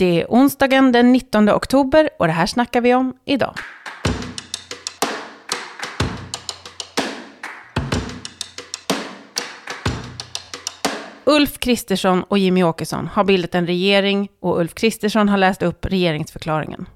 [0.00, 3.54] Det är onsdagen den 19 oktober och det här snackar vi om idag.
[11.24, 15.86] Ulf Kristersson och Jimmy Åkesson har bildat en regering och Ulf Kristersson har läst upp
[15.86, 16.88] regeringsförklaringen.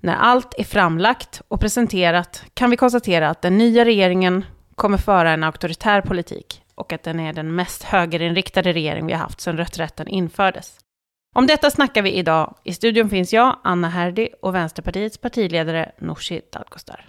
[0.00, 5.30] När allt är framlagt och presenterat kan vi konstatera att den nya regeringen kommer föra
[5.30, 9.56] en auktoritär politik och att den är den mest högerinriktade regering vi har haft sedan
[9.56, 10.81] rösträtten infördes.
[11.34, 12.54] Om detta snackar vi idag.
[12.64, 17.06] I studion finns jag, Anna Herdy och Vänsterpartiets partiledare Nooshi Dadgostar.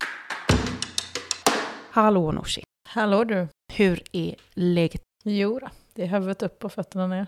[1.91, 2.63] Hallå Nooshi.
[2.89, 3.47] Hallå du.
[3.73, 5.01] Hur är läget?
[5.23, 5.59] Jo
[5.95, 7.27] det är huvudet upp och fötterna ner.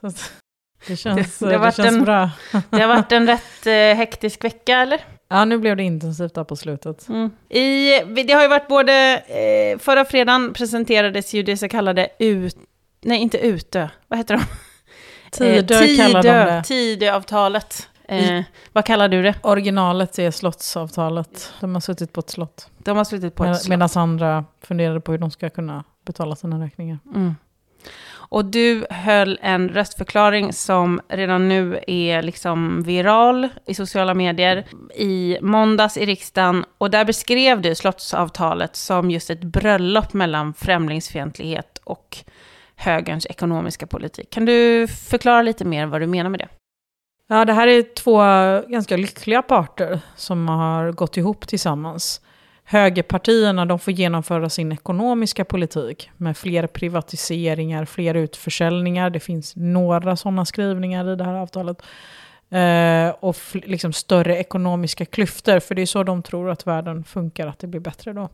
[0.00, 0.10] Så
[0.86, 2.30] det känns, Det- det, det känns en- bra.
[2.70, 5.00] Det har varit en rätt eh, hektisk vecka, eller?
[5.28, 7.08] Ja, nu blev det intensivt där på slutet.
[7.08, 7.30] Mm.
[7.48, 12.56] I, det har ju varit både, eh, förra fredagen presenterades ju det så kallade ut,
[13.02, 14.42] nej inte Utö, vad heter de?
[15.38, 16.62] Tidö Eh, kallar de det.
[16.64, 17.88] Tidöavtalet.
[18.08, 19.34] Eh, vad kallar du det?
[19.42, 21.52] Originalet är slottsavtalet.
[21.60, 22.68] De har suttit på ett slott.
[22.78, 23.68] De har slutit på ett Med, slott.
[23.68, 26.98] Medan andra funderade på hur de ska kunna betala sina räkningar.
[27.14, 27.34] Mm.
[28.34, 35.38] Och du höll en röstförklaring som redan nu är liksom viral i sociala medier i
[35.40, 36.64] måndags i riksdagen.
[36.78, 42.24] Och där beskrev du slottsavtalet som just ett bröllop mellan främlingsfientlighet och
[42.76, 44.30] högerns ekonomiska politik.
[44.30, 46.48] Kan du förklara lite mer vad du menar med det?
[47.28, 48.18] Ja, det här är två
[48.70, 52.20] ganska lyckliga parter som har gått ihop tillsammans.
[52.64, 59.10] Högerpartierna de får genomföra sin ekonomiska politik med fler privatiseringar, fler utförsäljningar.
[59.10, 61.82] Det finns några sådana skrivningar i det här avtalet.
[62.50, 67.46] Eh, och liksom större ekonomiska klyftor, för det är så de tror att världen funkar,
[67.46, 68.28] att det blir bättre då.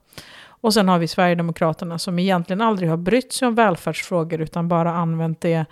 [0.60, 4.92] Och sen har vi Sverigedemokraterna som egentligen aldrig har brytt sig om välfärdsfrågor utan bara
[4.92, 5.64] använt det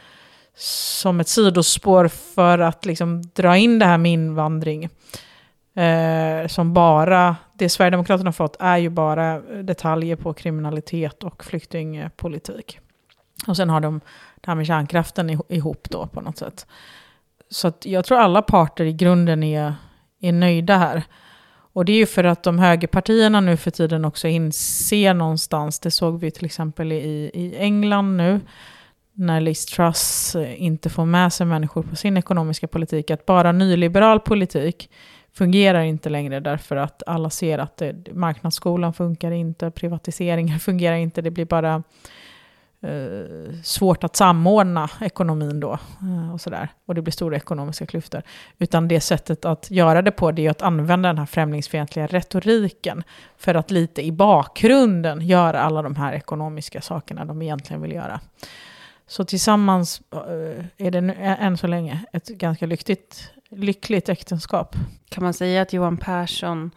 [0.55, 4.89] som ett sidospår för att liksom dra in det här med invandring.
[5.75, 12.81] Eh, som bara, det Sverigedemokraterna har fått är ju bara detaljer på kriminalitet och flyktingpolitik.
[13.47, 14.01] Och sen har de
[14.41, 16.67] det här med kärnkraften ihop då på något sätt.
[17.51, 19.75] Så att jag tror alla parter i grunden är,
[20.21, 21.03] är nöjda här.
[21.79, 25.91] Och det är ju för att de högerpartierna nu för tiden också inser någonstans, det
[25.91, 28.41] såg vi till exempel i, i England nu,
[29.13, 34.21] när Liz Truss inte får med sig människor på sin ekonomiska politik, att bara nyliberal
[34.21, 34.91] politik
[35.33, 41.23] fungerar inte längre därför att alla ser att det, marknadsskolan funkar inte, privatiseringar fungerar inte,
[41.23, 41.83] det blir bara
[42.81, 46.69] eh, svårt att samordna ekonomin då eh, och sådär.
[46.87, 48.23] Och det blir stora ekonomiska klyftor.
[48.59, 53.03] Utan det sättet att göra det på det är att använda den här främlingsfientliga retoriken
[53.37, 58.21] för att lite i bakgrunden göra alla de här ekonomiska sakerna de egentligen vill göra.
[59.07, 64.77] Så tillsammans eh, är det nu, än så länge ett ganska lyckligt, lyckligt äktenskap.
[65.09, 66.71] Kan man säga att Johan Persson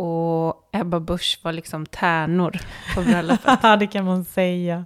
[0.00, 2.58] och Ebba Busch var liksom tärnor
[2.94, 3.58] på bröllopet?
[3.62, 4.84] Ja, det kan man säga.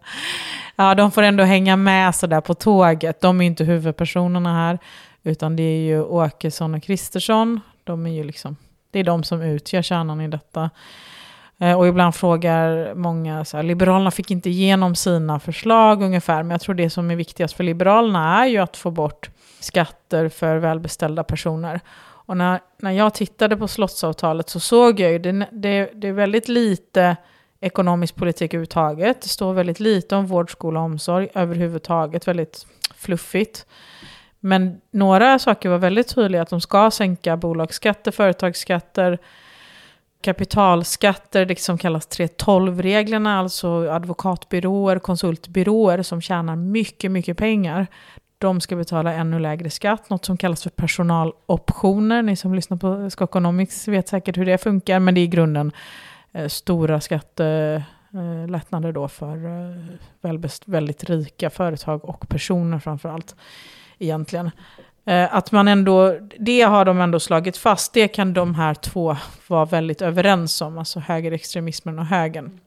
[0.77, 3.21] Ja, de får ändå hänga med sådär på tåget.
[3.21, 4.79] De är ju inte huvudpersonerna här,
[5.23, 7.61] utan det är ju Åkesson och Kristersson.
[7.85, 8.57] De är ju liksom,
[8.91, 10.71] det är de som utgör kärnan i detta.
[11.59, 16.51] Eh, och ibland frågar många, så här, Liberalerna fick inte igenom sina förslag ungefär, men
[16.51, 20.57] jag tror det som är viktigast för Liberalerna är ju att få bort skatter för
[20.57, 21.81] välbeställda personer.
[22.27, 26.13] Och när, när jag tittade på slottsavtalet så såg jag ju, det, det, det är
[26.13, 27.17] väldigt lite
[27.61, 29.23] ekonomisk politik överhuvudtaget.
[29.23, 33.67] Det står väldigt lite om vård, skola och omsorg överhuvudtaget, väldigt fluffigt.
[34.41, 39.19] Men några saker var väldigt tydliga, att de ska sänka bolagsskatter, företagsskatter,
[40.21, 47.87] kapitalskatter, det som kallas 3.12-reglerna, alltså advokatbyråer, konsultbyråer som tjänar mycket, mycket pengar.
[48.39, 52.23] De ska betala ännu lägre skatt, något som kallas för personaloptioner.
[52.23, 55.73] Ni som lyssnar på Skokonomics vet säkert hur det funkar, men det är i grunden
[56.33, 60.31] eh, stora skattelättnader då för eh,
[60.65, 63.37] väldigt rika företag och personer framför allt
[63.99, 64.51] egentligen.
[65.05, 69.17] Eh, att man ändå, det har de ändå slagit fast, det kan de här två
[69.47, 72.61] vara väldigt överens om, alltså högerextremismen och högern.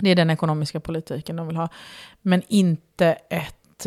[0.00, 1.68] Det är den ekonomiska politiken de vill ha.
[2.22, 3.86] Men inte ett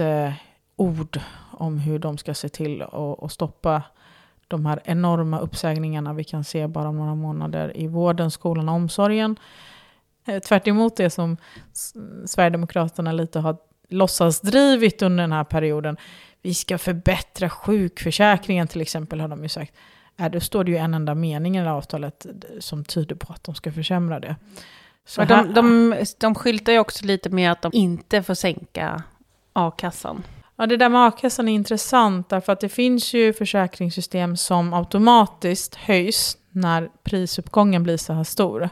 [0.78, 1.20] ord
[1.52, 2.84] om hur de ska se till
[3.22, 3.84] att stoppa
[4.48, 8.76] de här enorma uppsägningarna vi kan se bara om några månader i vården, skolan och
[8.76, 9.40] omsorgen.
[10.26, 11.38] Eh, Tvärt emot det som
[12.26, 13.58] Sverigedemokraterna lite har
[13.90, 15.98] låtsasdrivit under den här perioden.
[16.42, 19.74] Vi ska förbättra sjukförsäkringen till exempel har de ju sagt.
[20.18, 22.26] Äh, då står det ju en enda mening i det här avtalet
[22.60, 24.36] som tyder på att de ska försämra det.
[25.06, 29.04] Så de, de, de skyltar ju också lite med att de inte får sänka
[29.54, 30.24] a-kassan.
[30.60, 35.76] Ja, det där med a-kassan är intressant därför att det finns ju försäkringssystem som automatiskt
[35.76, 38.70] höjs när prisuppgången blir så här stor.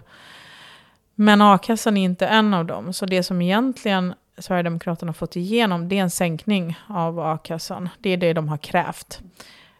[1.15, 2.93] Men a-kassan är inte en av dem.
[2.93, 7.89] Så det som egentligen Sverigedemokraterna har fått igenom det är en sänkning av a-kassan.
[7.99, 9.19] Det är det de har krävt.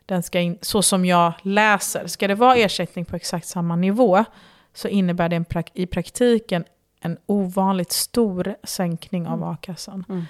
[0.06, 4.26] Den ska in, så som jag läser, ska det vara ersättning på exakt samma nivå
[4.74, 6.66] så innebär det prak i praktiken
[7.00, 9.50] en ovanligt stor sänkning av mm.
[9.50, 10.06] a-kassan.
[10.10, 10.26] Mm.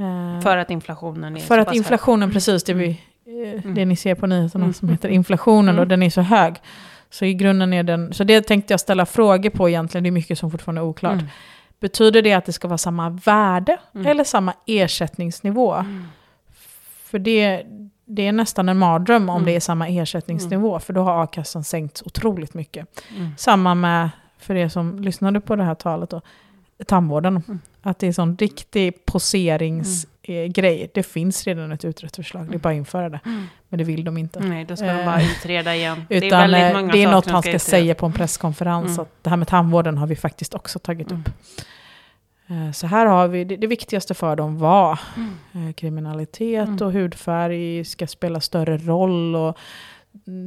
[0.00, 2.32] Uh, för att inflationen är För att inflationen, hög.
[2.32, 3.56] precis det, vi, mm.
[3.56, 4.74] Eh, det ni ser på nyheterna mm.
[4.74, 5.80] som heter inflationen, mm.
[5.80, 6.54] och den är så hög.
[7.10, 10.12] Så i grunden är den, så det tänkte jag ställa frågor på egentligen, det är
[10.12, 11.12] mycket som fortfarande är oklart.
[11.12, 11.26] Mm.
[11.80, 14.06] Betyder det att det ska vara samma värde mm.
[14.06, 15.74] eller samma ersättningsnivå?
[15.74, 16.04] Mm.
[17.04, 17.62] För det,
[18.04, 19.46] det är nästan en mardröm om mm.
[19.46, 20.80] det är samma ersättningsnivå, mm.
[20.80, 22.86] för då har a-kassan sänkts otroligt mycket.
[23.16, 23.30] Mm.
[23.36, 26.20] Samma med, för er som lyssnade på det här talet, då,
[26.84, 27.42] tandvården.
[27.48, 27.60] Mm.
[27.82, 30.76] Att det är en sån riktig poseringsgrej.
[30.76, 30.88] Mm.
[30.94, 33.20] Det finns redan ett utrett förslag, det är bara att införa det.
[33.24, 33.46] Mm.
[33.68, 34.40] Men det vill de inte.
[34.40, 36.06] Nej, då ska de bara eh, utreda igen.
[36.08, 38.88] Utan det är, väldigt många det är något han ska, ska säga på en presskonferens,
[38.88, 39.00] mm.
[39.00, 41.30] att det här med tandvården har vi faktiskt också tagit upp.
[42.46, 45.68] Eh, så här har vi, det, det viktigaste för dem var mm.
[45.68, 46.82] Eh, kriminalitet mm.
[46.82, 49.36] och hudfärg ska spela större roll.
[49.36, 49.58] Och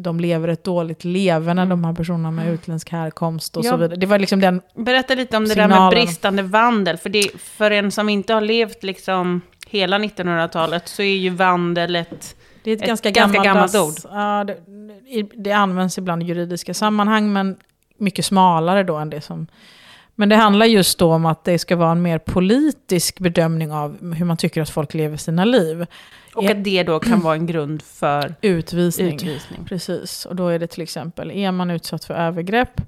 [0.04, 1.69] de lever ett dåligt leverne, mm.
[1.69, 3.69] de här personerna med utländsk härkomst och ja.
[3.69, 4.00] så vidare.
[4.00, 5.72] Det var liksom den Berätta lite om det signalen.
[5.72, 6.98] där med bristande vandel.
[6.98, 11.96] För, det, för en som inte har levt liksom hela 1900-talet så är ju vandel
[11.96, 13.94] ett, det är ett, ett ganska, ganska gammalt ord.
[14.04, 14.58] Ja, det,
[15.34, 17.58] det används ibland i juridiska sammanhang, men
[17.98, 19.48] mycket smalare då än det som
[20.19, 24.14] men det handlar just då om att det ska vara en mer politisk bedömning av
[24.14, 25.86] hur man tycker att folk lever sina liv.
[26.38, 29.16] Och att det då kan vara en grund för utvisning.
[29.16, 29.66] utvisning.
[29.66, 32.81] Precis, och då är det till exempel, är man utsatt för övergrepp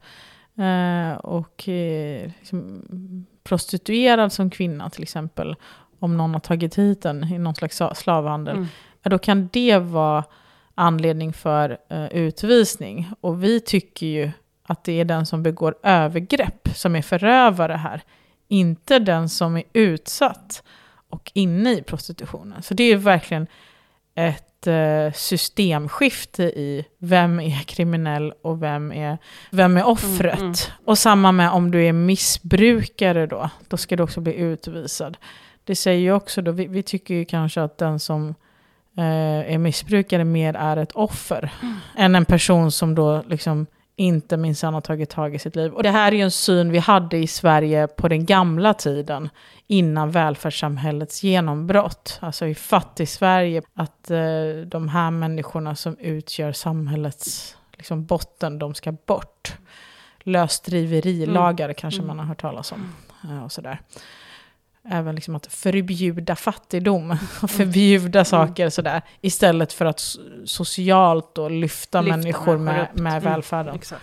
[0.57, 2.85] eh, och eh, liksom,
[3.43, 5.55] prostituerad som kvinna till exempel,
[5.99, 8.67] om någon har tagit hit en i någon slags slavhandel, mm.
[9.03, 10.23] ja, då kan det vara
[10.75, 13.09] anledning för eh, utvisning.
[13.21, 14.31] Och vi tycker ju
[14.63, 18.01] att det är den som begår övergrepp som är förövare här,
[18.47, 20.63] inte den som är utsatt
[21.09, 22.61] och inne i prostitutionen.
[22.61, 23.47] Så det är verkligen
[24.15, 29.17] ett eh, systemskifte i vem är kriminell och vem är,
[29.51, 30.39] vem är offret.
[30.39, 30.55] Mm, mm.
[30.85, 35.17] Och samma med om du är missbrukare då, då ska du också bli utvisad.
[35.63, 38.35] Det säger ju också då, vi, vi tycker ju kanske att den som
[38.97, 41.75] eh, är missbrukare mer är ett offer mm.
[41.97, 43.67] än en person som då liksom
[43.99, 45.73] inte minsann har tagit tag i sitt liv.
[45.73, 49.29] Och det här är ju en syn vi hade i Sverige på den gamla tiden,
[49.67, 52.17] innan välfärdssamhällets genombrott.
[52.21, 54.19] Alltså i fattig-Sverige, att eh,
[54.65, 59.53] de här människorna som utgör samhällets liksom, botten, de ska bort.
[60.19, 61.75] Lösdriverilagar mm.
[61.75, 62.07] kanske mm.
[62.07, 62.93] man har hört talas om.
[63.23, 63.79] Eh, och sådär
[64.89, 67.11] även liksom att förbjuda fattigdom
[67.41, 68.25] och förbjuda mm.
[68.25, 69.01] saker sådär.
[69.21, 70.01] Istället för att
[70.45, 73.23] socialt då lyfta, lyfta människor med, med mm.
[73.23, 73.79] välfärden.
[73.91, 74.01] Mm,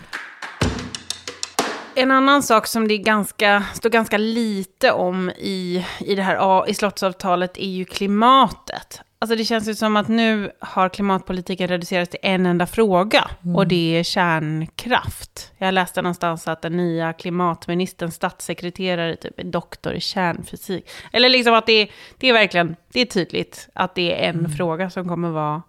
[1.95, 6.73] en annan sak som det ganska, står ganska lite om i, i det här i
[6.73, 9.01] slottsavtalet är ju klimatet.
[9.19, 13.31] Alltså det känns ju som att nu har klimatpolitiken reducerats till en enda fråga.
[13.43, 13.55] Mm.
[13.55, 15.51] Och det är kärnkraft.
[15.57, 20.89] Jag läste någonstans att den nya klimatministerns statssekreterare typ är doktor i kärnfysik.
[21.11, 24.39] Eller liksom att det är, det är verkligen, det är tydligt att det är en
[24.39, 24.51] mm.
[24.51, 25.61] fråga som kommer vara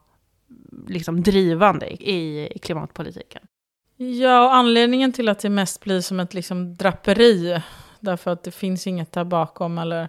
[0.89, 3.43] liksom drivande i, i klimatpolitiken.
[3.97, 7.63] Ja, och anledningen till att det mest blir som ett liksom draperi,
[8.01, 10.09] därför att det finns inget där bakom, eller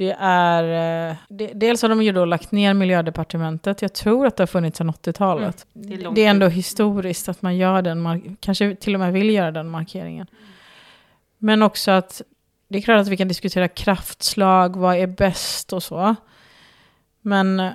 [0.00, 3.82] det är, eh, det, dels har de ju då lagt ner miljödepartementet.
[3.82, 5.66] Jag tror att det har funnits sedan 80-talet.
[5.74, 9.12] Mm, det, är det, är ändå historiskt att man gör den, kanske till och med
[9.12, 10.26] vill göra den markeringen.
[11.38, 12.22] Men också att
[12.68, 16.14] det är klart att vi kan diskutera kraftslag, vad är bäst och så.
[17.20, 17.72] Men eh,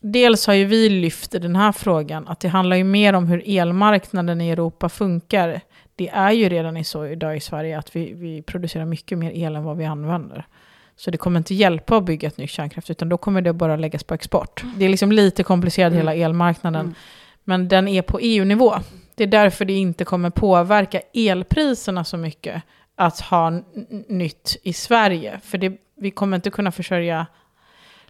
[0.00, 3.26] dels har ju vi lyft i den här frågan att det handlar ju mer om
[3.26, 5.60] hur elmarknaden i Europa funkar.
[5.96, 9.56] Det är ju redan så idag i Sverige att vi, vi producerar mycket mer el
[9.56, 10.46] än vad vi använder.
[10.96, 13.76] Så det kommer inte hjälpa att bygga ett nytt kärnkraft, utan då kommer det bara
[13.76, 14.64] läggas på export.
[14.76, 15.98] Det är liksom lite komplicerat mm.
[15.98, 16.94] hela elmarknaden, mm.
[17.44, 18.74] men den är på EU-nivå.
[19.14, 22.62] Det är därför det inte kommer påverka elpriserna så mycket
[22.96, 23.62] att ha
[24.08, 25.40] nytt i Sverige.
[25.44, 27.26] För det, vi kommer inte kunna försörja,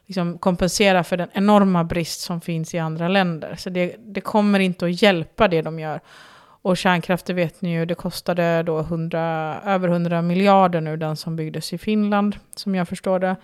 [0.06, 3.54] liksom kompensera för den enorma brist som finns i andra länder.
[3.56, 6.00] Så det, det kommer inte att hjälpa det de gör.
[6.66, 11.16] Och kärnkraft, det vet ni ju, det kostade då 100, över 100 miljarder nu, den
[11.16, 13.36] som byggdes i Finland, som jag förstår det.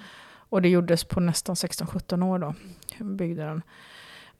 [0.48, 2.54] Och det gjordes på nästan 16-17 år då,
[3.04, 3.62] byggde den.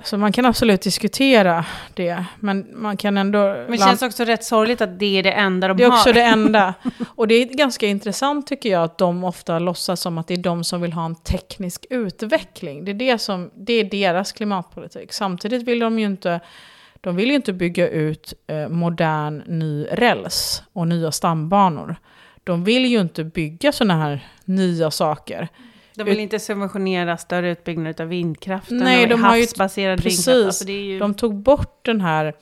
[0.05, 3.39] Så man kan absolut diskutera det, men man kan ändå...
[3.39, 5.97] Men det känns också rätt sorgligt att det är det enda de det är har.
[5.97, 6.75] också det enda.
[7.15, 10.39] Och det är ganska intressant tycker jag att de ofta låtsas som att det är
[10.39, 12.85] de som vill ha en teknisk utveckling.
[12.85, 15.13] Det är, det som, det är deras klimatpolitik.
[15.13, 16.41] Samtidigt vill de ju inte,
[17.05, 21.97] de vill ju inte bygga ut eh, modern ny räls och nya stambanor.
[22.45, 25.49] De vill ju inte bygga sådana här nya saker.
[25.95, 30.29] De vill inte subventionera större utbyggnad av vindkraften Nej, och de har ju- havsbaserad precis.
[30.29, 30.47] vindkraft.
[30.47, 30.99] Alltså ju...
[30.99, 32.35] De tog bort den här,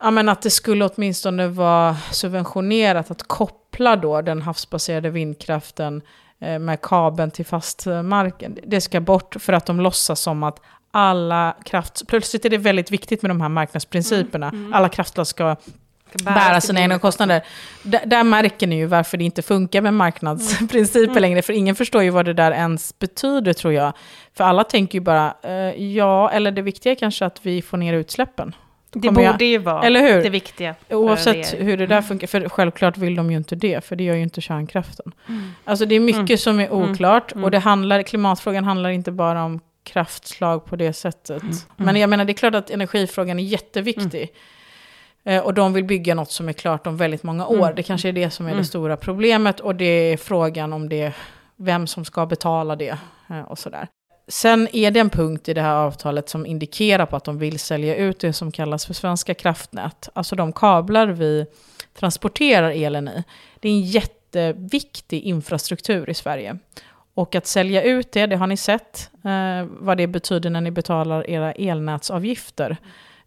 [0.00, 6.02] ja men att det skulle åtminstone vara subventionerat att koppla då den havsbaserade vindkraften
[6.40, 8.58] eh, med kabeln till fastmarken.
[8.66, 10.60] Det ska bort för att de låtsas som att
[10.94, 12.02] alla kraft...
[12.08, 14.52] Plötsligt är det väldigt viktigt med de här marknadsprinciperna.
[14.72, 15.56] Alla kraftslag ska
[16.24, 17.42] bära sina egna kostnader.
[17.82, 22.02] D- där märker ni ju varför det inte funkar med marknadsprinciper längre, för ingen förstår
[22.02, 23.92] ju vad det där ens betyder tror jag.
[24.36, 27.76] För alla tänker ju bara, eh, ja, eller det viktiga är kanske att vi får
[27.76, 28.54] ner utsläppen.
[28.92, 30.22] Det kommer jag- borde ju vara Eller hur?
[30.22, 30.74] det viktiga.
[30.90, 34.14] Oavsett hur det där funkar, för självklart vill de ju inte det, för det gör
[34.14, 35.12] ju inte kärnkraften.
[35.64, 39.60] Alltså det är mycket som är oklart, och det handlar, klimatfrågan handlar inte bara om
[39.84, 41.42] kraftslag på det sättet.
[41.76, 44.32] Men jag menar, det är klart att energifrågan är jätteviktig.
[45.24, 47.72] Eh, Och de vill bygga något som är klart om väldigt många år.
[47.76, 49.60] Det kanske är det som är det stora problemet.
[49.60, 51.12] Och det är frågan om det,
[51.56, 52.98] vem som ska betala det
[53.30, 53.88] eh, och sådär.
[54.28, 57.58] Sen är det en punkt i det här avtalet som indikerar på att de vill
[57.58, 60.08] sälja ut det som kallas för svenska kraftnät.
[60.12, 61.46] Alltså de kablar vi
[61.94, 63.24] transporterar elen i.
[63.60, 66.58] Det är en jätteviktig infrastruktur i Sverige.
[67.14, 70.70] Och att sälja ut det, det har ni sett eh, vad det betyder när ni
[70.70, 72.76] betalar era elnätsavgifter.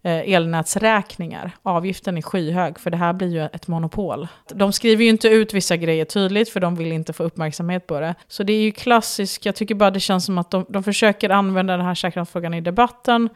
[0.02, 1.50] Eh, elnätsräkningar.
[1.62, 4.28] Avgiften är skyhög, för det här blir ju ett monopol.
[4.48, 8.00] De skriver ju inte ut vissa grejer tydligt, för de vill inte få uppmärksamhet på
[8.00, 8.14] det.
[8.28, 11.30] Så det är ju klassiskt, jag tycker bara det känns som att de, de försöker
[11.30, 13.28] använda den här kärnkraftsfrågan i debatten.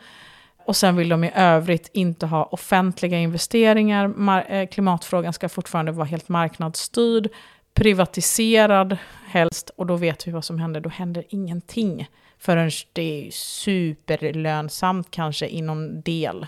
[0.67, 4.09] Och sen vill de i övrigt inte ha offentliga investeringar.
[4.09, 7.29] Mar- eh, klimatfrågan ska fortfarande vara helt marknadsstyrd,
[7.75, 8.97] privatiserad
[9.27, 9.71] helst.
[9.77, 12.09] Och då vet vi vad som händer, då händer ingenting.
[12.39, 16.47] Förrän det är superlönsamt kanske i någon del.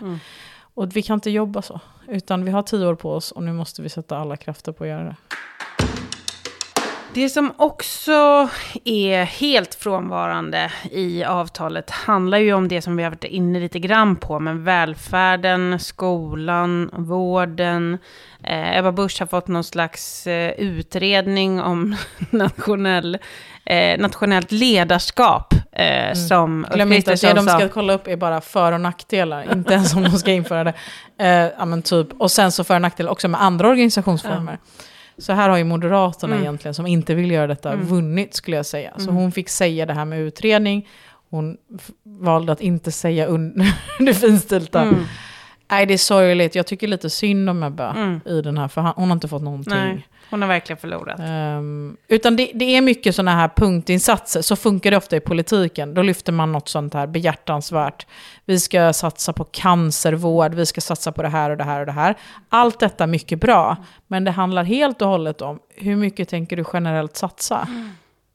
[0.75, 1.81] Och vi kan inte jobba så.
[2.09, 4.85] Utan vi har tio år på oss och nu måste vi sätta alla krafter på
[4.85, 5.17] att göra det.
[7.15, 8.49] Det som också
[8.85, 13.79] är helt frånvarande i avtalet handlar ju om det som vi har varit inne lite
[13.79, 17.99] grann på, men välfärden, skolan, vården.
[18.43, 21.97] Eh, Ebba Busch har fått någon slags eh, utredning om
[22.31, 23.19] nationell,
[23.65, 26.75] eh, nationellt ledarskap, eh, som Mm.
[26.75, 29.95] Glöm inte att det de ska kolla upp är bara för och nackdelar, inte ens
[29.95, 30.75] om de ska införa det.
[31.19, 32.13] Eh, ja, men typ.
[32.21, 34.59] Och sen så för och nackdelar också med andra organisationsformer.
[35.19, 36.43] Så här har ju Moderaterna Mm.
[36.45, 38.93] egentligen, som inte vill göra detta, vunnit skulle jag säga.
[38.99, 40.89] Så hon fick säga det här med utredning,
[41.31, 41.57] hon
[42.05, 43.29] valde att inte säga
[43.99, 44.83] det finstilta.
[44.83, 45.05] Mm.
[45.71, 46.55] Nej, det är sorgligt.
[46.55, 48.21] Jag tycker lite synd om Ebba Mm.
[48.27, 49.75] i den här, för hon har inte fått någonting.
[49.75, 51.21] Nej, hon har verkligen förlorat.
[51.21, 55.95] Ehm, utan det, det är mycket sådana här punktinsatser, så funkar det ofta i politiken.
[55.95, 58.07] Då lyfter man något sånt här behjärtansvärt.
[58.45, 61.87] Vi ska satsa på cancervård, vi ska satsa på det här och det här och
[61.87, 62.17] det här.
[62.49, 66.57] Allt detta är mycket bra, men det handlar helt och hållet om hur mycket tänker
[66.57, 67.69] du generellt satsa?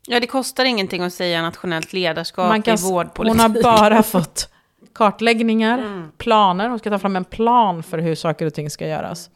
[0.07, 3.41] Ja, det kostar ingenting att säga nationellt ledarskap Man kan, i vårdpolitik.
[3.41, 4.49] hon har bara fått
[4.95, 6.69] kartläggningar, planer.
[6.69, 9.29] Hon ska ta fram en plan för hur saker och ting ska göras.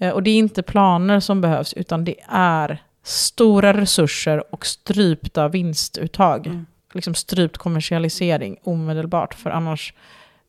[0.00, 5.48] Eh, Och det är inte planer som behövs, utan det är stora resurser och strypta
[5.48, 6.64] vinstuttag.
[6.94, 9.94] Liksom strypt kommersialisering omedelbart, för annars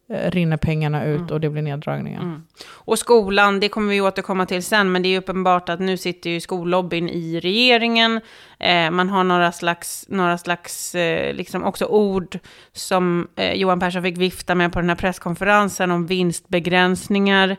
[0.09, 2.21] eh, rinner pengarna ut och det blir neddragningar.
[2.21, 2.43] Mm.
[2.69, 6.29] Och skolan, det kommer vi återkomma till sen, men det är uppenbart att nu sitter
[6.29, 8.21] ju skollobbyn i regeringen.
[8.59, 12.39] Eh, man har några slags, några slags eh, liksom också ord
[12.73, 17.57] som eh, Johan Persson fick vifta med på den här presskonferensen om vinstbegränsningar.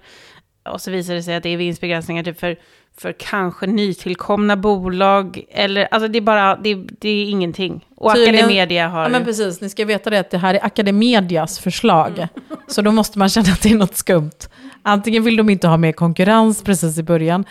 [0.64, 2.56] Och så visar det sig att det är vinstbegränsningar typ för,
[2.96, 5.44] för kanske nytillkomna bolag.
[5.50, 7.86] Eller, alltså det är bara, det, det är ingenting.
[7.96, 9.02] Och Tydligen- Academedia har...
[9.02, 12.26] Ja men precis, ni ska veta det att det här är Academedias förslag.
[12.66, 14.48] Så då måste man känna att det är något skumt.
[14.82, 17.44] Antingen vill de inte ha mer konkurrens precis i början.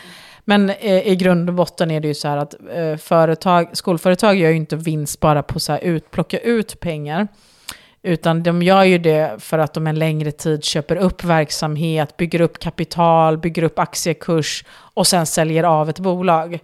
[0.45, 4.35] Men eh, i grund och botten är det ju så här att eh, företag, skolföretag
[4.35, 7.27] gör ju inte vinst bara på ut, plocka ut pengar.
[8.03, 12.41] Utan de gör ju det för att de en längre tid köper upp verksamhet, bygger
[12.41, 16.59] upp kapital, bygger upp aktiekurs och sen säljer av ett bolag.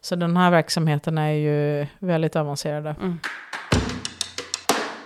[0.00, 2.86] Så den här verksamheten är ju väldigt avancerad.
[2.86, 3.18] Mm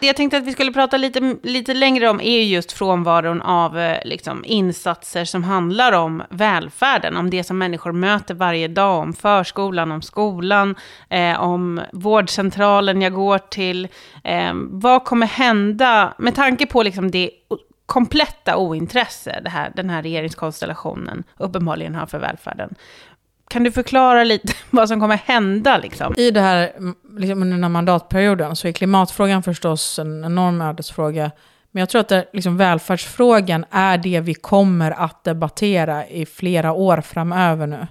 [0.07, 3.79] det jag tänkte att vi skulle prata lite, lite längre om är just frånvaron av
[3.79, 9.13] eh, liksom, insatser som handlar om välfärden, om det som människor möter varje dag, om
[9.13, 10.75] förskolan, om skolan,
[11.09, 13.89] eh, om vårdcentralen jag går till.
[14.25, 17.31] Eh, vad kommer hända med tanke på liksom, det
[17.87, 22.75] kompletta ointresse det här, den här regeringskonstellationen uppenbarligen har för välfärden.
[23.49, 25.79] Kan du förklara lite vad som kommer hända?
[25.79, 26.15] Liksom?
[26.17, 26.73] I det här,
[27.19, 31.31] liksom under den här mandatperioden så är klimatfrågan förstås en enorm ödesfråga.
[31.71, 36.73] Men jag tror att det, liksom, välfärdsfrågan är det vi kommer att debattera i flera
[36.73, 37.87] år framöver nu.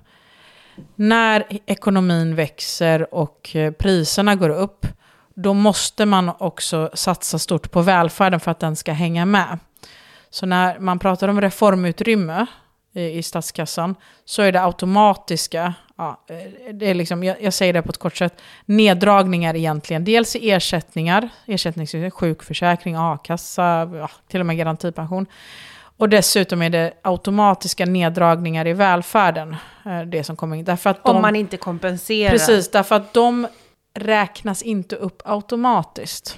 [0.96, 4.88] När ekonomin växer och eh, priserna går upp,
[5.36, 9.60] då måste man också satsa stort på välfärden för att den ska hänga med.
[10.30, 12.46] Så när man pratar om reformutrymme
[12.96, 16.22] i, statskassan så är det automatiska, ja,
[16.74, 20.04] det är liksom, jag, jag, säger det på ett kort sätt, neddragningar egentligen.
[20.04, 25.26] Dels i ersättningar, ersättningssystem, sjukförsäkring, a-kassa, ja, till och med garantipension.
[25.98, 29.56] Och dessutom är det automatiska neddragningar i välfärden.
[29.86, 30.66] Eh, det som kommer in.
[30.66, 32.32] Därför att de, Om man inte kompenserar.
[32.32, 33.48] Precis, därför att de
[33.94, 36.38] räknas inte upp automatiskt.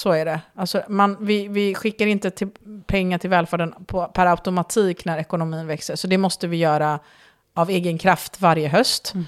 [0.00, 0.40] Så är det.
[0.54, 2.48] Alltså man, vi, vi skickar inte till
[2.86, 5.96] pengar till välfärden på, per automatik när ekonomin växer.
[5.96, 6.98] Så det måste vi göra
[7.54, 9.14] av egen kraft varje höst.
[9.14, 9.26] Mm.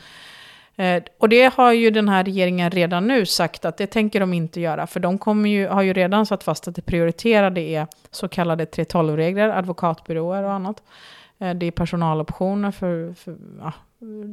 [0.76, 4.33] Eh, och det har ju den här regeringen redan nu sagt att det tänker de
[4.33, 4.87] inte göra.
[4.87, 8.64] För de kommer ju, har ju redan satt fast att det prioriterade är så kallade
[8.64, 10.83] 3.12-regler, advokatbyråer och annat.
[11.38, 13.73] Eh, det är personaloptioner för, för ja,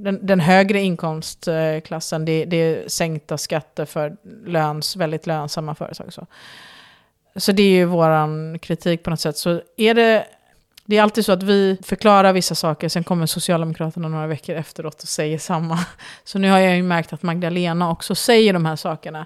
[0.03, 6.13] den, den, högre inkomstklassen, det, det, är sänkta skatter för löns, väldigt lönsamma företag.
[6.13, 6.25] Så.
[7.35, 9.37] så det är ju vår kritik på något sätt.
[9.37, 10.25] Så är det,
[10.85, 15.03] det är alltid så att vi förklarar vissa saker, sen kommer Socialdemokraterna några veckor efteråt
[15.03, 15.79] och säger samma.
[16.23, 19.25] Så nu har jag ju märkt att Magdalena också säger de här sakerna.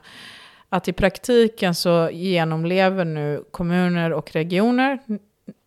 [0.69, 4.99] Att i praktiken så genomlever nu kommuner och regioner,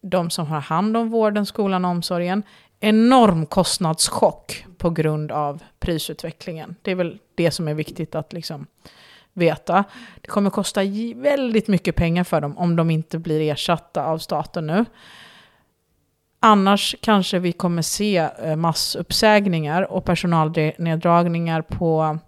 [0.02, 2.42] de som har hand om vården, skolan och omsorgen,
[2.80, 6.76] enorm kostnadschock på grund av prisutvecklingen.
[6.83, 8.66] Det är väl det som är viktigt att liksom
[9.33, 9.85] veta.
[10.21, 10.80] Det kommer kosta
[11.14, 14.85] väldigt mycket pengar för dem om de inte blir ersatta av staten nu.
[16.40, 22.18] Annars kanske vi kommer se eh, massuppsägningar och personalneddragningar på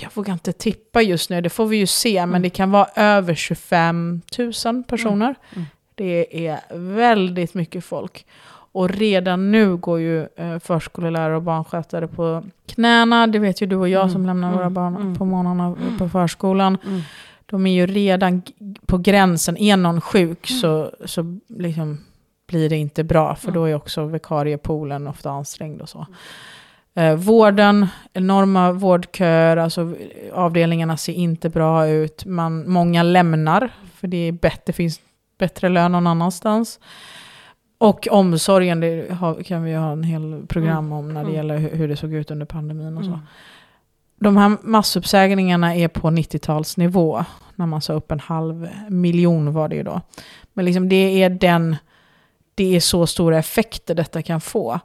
[0.00, 2.30] jag vågar inte tippa just nu, det får vi ju se, mm.
[2.30, 5.24] men det kan vara över 25 000 personer.
[5.24, 5.36] Mm.
[5.52, 5.66] Mm.
[5.94, 8.26] Det är väldigt mycket folk.
[8.72, 13.26] Och redan nu går ju eh, förskollärare och barnskötare på knäna.
[13.26, 14.12] Det vet ju du och jag mm.
[14.12, 14.58] som lämnar mm.
[14.58, 15.16] våra barn mm.
[15.16, 15.98] på morgnarna mm.
[15.98, 16.78] på förskolan.
[16.86, 17.00] Mm.
[17.46, 18.42] De är ju redan
[18.86, 19.56] på gränsen.
[19.56, 21.98] Är någon sjuk så, så liksom
[22.46, 23.34] blir det inte bra.
[23.34, 26.06] För då är också vikariepoolen ofta ansträngd och så.
[26.94, 29.94] Eh, vården, enorma vårdköer, alltså
[30.32, 32.24] avdelningarna ser inte bra ut.
[32.24, 35.00] Man, många lämnar, för det, är bättre, finns
[35.38, 36.80] bättre lön någon annanstans.
[37.80, 40.92] Och omsorgen, det kan vi ha en hel program mm.
[40.92, 41.34] om när det mm.
[41.34, 43.10] gäller hur det såg ut under pandemin och så.
[43.10, 43.20] Mm.
[44.16, 49.76] De här massuppsägningarna är på 90-talsnivå, när man sa upp en halv miljon var det
[49.76, 50.00] ju då.
[50.52, 51.76] Men liksom det är den,
[52.54, 54.80] det är så stora effekter detta kan få.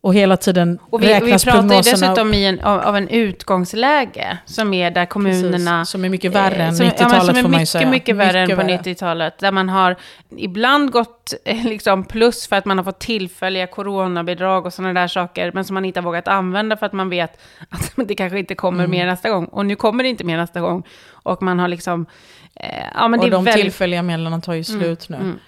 [0.00, 3.08] Och hela tiden och vi, räknas vi pratar ju dessutom i en, av, av, en
[3.08, 5.80] utgångsläge som är där kommunerna...
[5.80, 7.90] Precis, som är mycket värre än 90-talet ja, får man mycket, ju säga.
[7.90, 9.38] Mycket värre mycket än på 90-talet.
[9.38, 9.96] Där man har
[10.36, 15.08] ibland gått eh, liksom, plus för att man har fått tillfälliga coronabidrag och sådana där
[15.08, 15.52] saker.
[15.54, 18.54] Men som man inte har vågat använda för att man vet att det kanske inte
[18.54, 18.90] kommer mm.
[18.90, 19.44] mer nästa gång.
[19.44, 20.82] Och nu kommer det inte mer nästa gång.
[21.10, 22.06] Och man har liksom...
[22.54, 23.64] Eh, ja, men och det de väldigt...
[23.64, 25.26] tillfälliga medlen tar ju mm, slut mm, nu.
[25.26, 25.38] Mm.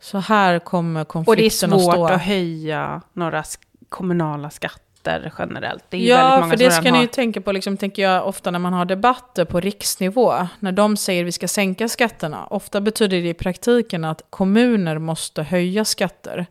[0.00, 1.90] Så här kommer konflikten att stå.
[1.90, 3.42] Och det är svårt att, att höja några
[3.90, 5.84] kommunala skatter generellt.
[5.88, 6.92] Det är ja, för det ska har...
[6.92, 10.46] ni ju tänka på, liksom, tänker jag ofta när man har debatter på riksnivå.
[10.60, 15.42] När de säger vi ska sänka skatterna, ofta betyder det i praktiken att kommuner måste
[15.42, 16.46] höja skatter.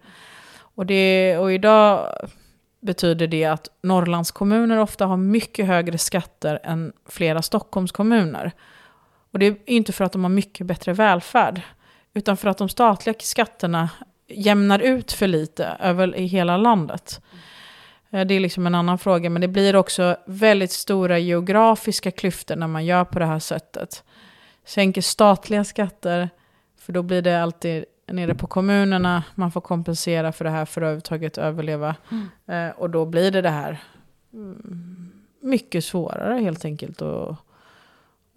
[0.75, 2.09] Och, det, och idag
[2.81, 8.51] betyder det att Norrlandskommuner ofta har mycket högre skatter än flera Stockholmskommuner.
[9.31, 11.61] Och det är inte för att de har mycket bättre välfärd,
[12.13, 13.89] utan för att de statliga skatterna
[14.29, 17.21] jämnar ut för lite över i hela landet.
[18.11, 18.27] Mm.
[18.27, 22.67] Det är liksom en annan fråga, men det blir också väldigt stora geografiska klyftor när
[22.67, 24.03] man gör på det här sättet.
[24.65, 26.29] Sänker statliga skatter,
[26.79, 30.81] för då blir det alltid nere på kommunerna, man får kompensera för det här för
[30.81, 31.95] att överhuvudtaget överleva.
[32.11, 32.69] Mm.
[32.69, 33.81] Eh, och då blir det det här
[34.33, 35.11] mm,
[35.41, 37.37] mycket svårare helt enkelt att,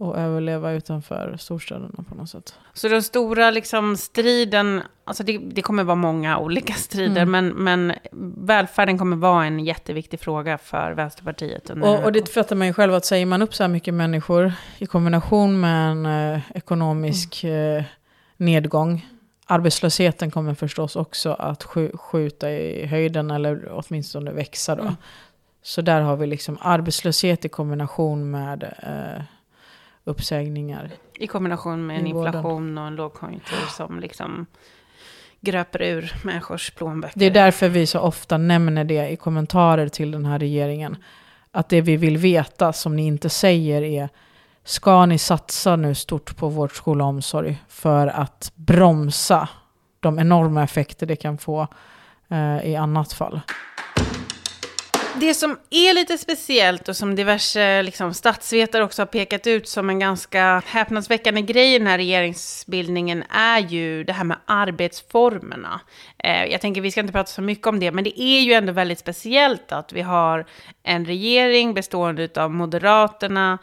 [0.02, 2.54] och överleva utanför storstäderna på något sätt.
[2.74, 7.30] Så den stora liksom, striden, alltså det, det kommer vara många olika strider, Mm.
[7.30, 7.92] men, men
[8.46, 11.70] välfärden kommer vara en jätteviktig fråga för Vänsterpartiet.
[11.70, 14.52] Och, och det fattar man ju själv att säger man upp så här mycket människor
[14.78, 17.82] i kombination med en eh, ekonomisk eh,
[18.36, 19.06] nedgång.
[19.46, 24.82] Arbetslösheten kommer förstås också att skj- skjuta i höjden eller åtminstone växa då.
[24.82, 24.94] Mm.
[25.62, 29.22] Så där har vi liksom arbetslöshet i kombination med eh,
[30.04, 30.90] uppsägningar.
[31.18, 34.46] I kombination med en inflation och en lågkonjunktur som liksom
[35.40, 37.18] gröper ur människors plånböcker.
[37.18, 40.96] Det är därför vi så ofta nämner det i kommentarer till den här regeringen.
[41.50, 44.08] Att det vi vill veta, som ni inte säger, är
[44.64, 49.48] ska ni satsa nu stort på vård, skola och omsorg för att bromsa
[50.00, 51.66] de enorma effekter det kan få
[52.28, 53.40] eh, i annat fall?
[55.20, 59.90] Det som är lite speciellt och som diverse liksom, statsvetare också har pekat ut som
[59.90, 65.80] en ganska häpnadsväckande grej i den här regeringsbildningen är ju det här med arbetsformerna.
[66.18, 68.52] Eh, jag tänker vi ska inte prata så mycket om det, men det är ju
[68.52, 70.46] ändå väldigt speciellt att vi har
[70.82, 73.58] en regering bestående av Moderaterna,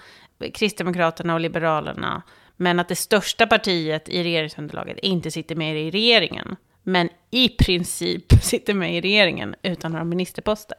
[0.53, 2.21] Kristdemokraterna och Liberalerna,
[2.57, 8.33] men att det största partiet i regeringsunderlaget inte sitter med i regeringen, men i princip
[8.43, 10.77] sitter med i regeringen utan några ministerposter.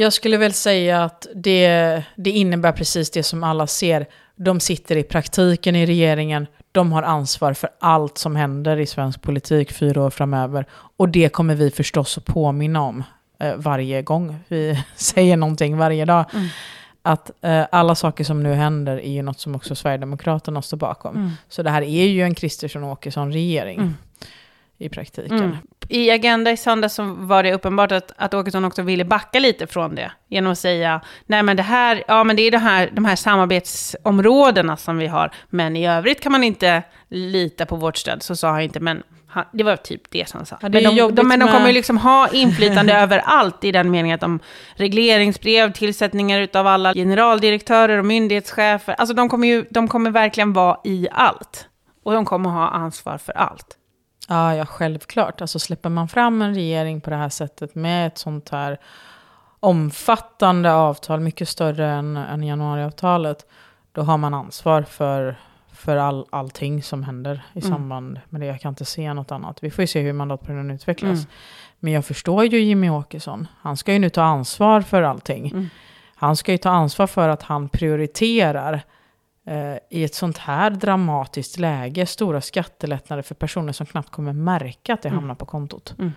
[0.00, 4.06] Jag skulle väl säga att det, det innebär precis det som alla ser.
[4.36, 6.46] De sitter i praktiken i regeringen.
[6.72, 10.66] De har ansvar för allt som händer i svensk politik fyra år framöver.
[10.72, 13.02] Och det kommer vi förstås att påminna om
[13.38, 16.24] eh, varje gång vi säger någonting varje dag.
[16.34, 16.46] Mm.
[17.02, 21.16] Att eh, alla saker som nu händer är ju något som också Sverigedemokraterna står bakom.
[21.16, 21.30] Mm.
[21.48, 23.94] Så det här är ju en Kristersson Åkesson-regering Mm.
[24.80, 25.38] I praktiken.
[25.38, 25.56] Mm.
[25.88, 29.66] I Agenda i söndags så var det uppenbart att, att Åkesson också ville backa lite
[29.66, 30.12] från det.
[30.28, 33.16] Genom att säga, nej men det här, ja men det är det här, de här
[33.16, 35.30] samarbetsområdena som vi har.
[35.48, 38.22] Men i övrigt kan man inte lita på vårt stöd.
[38.22, 40.58] Så sa han inte, men han, det var typ det som han sa.
[40.62, 43.90] Ja, men de, de, men de kommer ju liksom ha inflytande över allt i den
[43.90, 44.40] meningen att de
[44.74, 48.94] regleringsbrev, tillsättningar utav alla generaldirektörer och myndighetschefer.
[48.98, 51.66] Alltså de kommer ju, de kommer verkligen vara i allt.
[52.02, 53.76] Och de kommer ha ansvar för allt.
[54.32, 55.40] Ja, ja, självklart.
[55.40, 58.78] Alltså släpper man fram en regering på det här sättet med ett sånt här
[59.60, 63.46] omfattande avtal, mycket större än, än januariavtalet,
[63.92, 65.36] då har man ansvar för,
[65.72, 67.70] för all, allting som händer i Mm.
[67.72, 68.46] samband med det.
[68.46, 69.58] Jag kan inte se något annat.
[69.62, 71.18] Vi får ju se hur mandatperioden utvecklas.
[71.18, 71.26] Mm.
[71.78, 73.46] Men jag förstår ju Jimmy Åkesson.
[73.60, 75.50] Han ska ju nu ta ansvar för allting.
[75.50, 75.68] Mm.
[76.14, 78.82] Han ska ju ta ansvar för att han prioriterar
[79.90, 85.02] i ett sånt här dramatiskt läge stora skattelättnader för personer som knappt kommer märka att
[85.02, 85.18] det Mm.
[85.18, 85.94] hamnar på kontot.
[85.98, 86.12] Mm.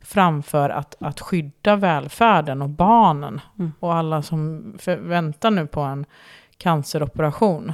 [0.00, 3.72] Framför att, att skydda välfärden och barnen Mm.
[3.80, 6.06] och alla som väntar nu på en
[6.56, 7.72] canceroperation.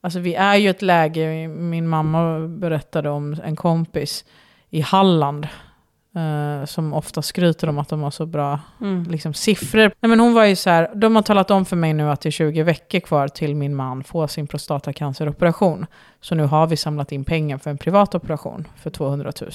[0.00, 4.24] Alltså vi är ju ett läge, min mamma berättade om en kompis
[4.70, 5.48] i Halland
[6.16, 9.02] eh, som ofta skryter om att de har så bra Mm.
[9.10, 9.90] liksom, siffror.
[10.00, 12.20] Nej, men hon var ju så här, de har talat om för mig nu att
[12.20, 15.86] det är 20 veckor kvar till min man får sin prostatacanceroperation.
[16.20, 19.50] Så nu har vi samlat in pengar för en privat operation för 200 000.